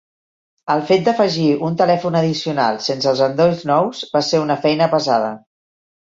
El 0.75 0.79
fet 0.91 1.03
d'afegir 1.07 1.49
un 1.67 1.77
telèfon 1.81 2.17
addicional 2.21 2.81
sense 2.87 3.11
els 3.13 3.23
endolls 3.27 3.63
nous 3.73 4.01
va 4.17 4.25
ser 4.31 4.43
una 4.47 4.59
feina 4.67 4.91
pesada. 4.97 5.31